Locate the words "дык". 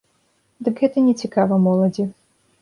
0.67-0.75